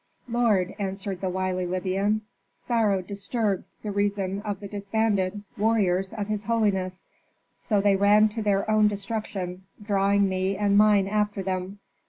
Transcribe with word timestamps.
"Lord," 0.27 0.73
answered 0.79 1.21
the 1.21 1.29
wily 1.29 1.67
Libyan, 1.67 2.21
"sorrow 2.47 3.03
disturbed 3.03 3.65
the 3.83 3.91
reason 3.91 4.41
of 4.41 4.59
the 4.59 4.67
disbanded 4.67 5.43
warriors 5.59 6.11
of 6.11 6.25
his 6.25 6.45
holiness, 6.45 7.05
so 7.59 7.81
they 7.81 7.95
ran 7.95 8.27
to 8.29 8.41
their 8.41 8.67
own 8.67 8.87
destruction, 8.87 9.61
drawing 9.79 10.27
me 10.27 10.57
and 10.57 10.75
mine 10.75 11.07
after 11.07 11.43
them. 11.43 11.77